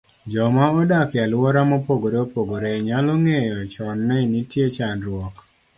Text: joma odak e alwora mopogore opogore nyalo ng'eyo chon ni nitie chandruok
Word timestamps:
joma 0.33 0.65
odak 0.79 1.09
e 1.17 1.19
alwora 1.25 1.61
mopogore 1.69 2.17
opogore 2.25 2.69
nyalo 2.87 3.13
ng'eyo 3.23 3.57
chon 3.73 3.97
ni 4.09 4.17
nitie 4.31 4.65
chandruok 4.75 5.35